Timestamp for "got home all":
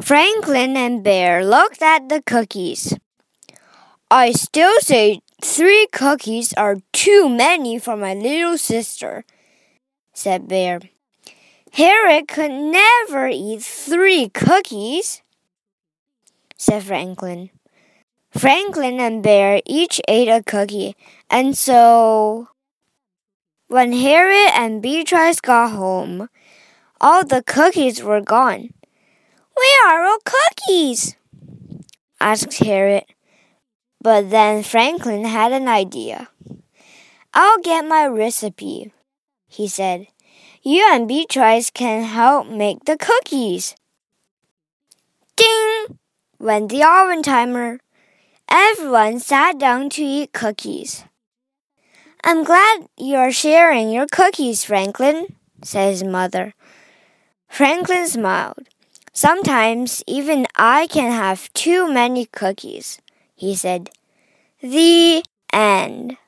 25.40-27.24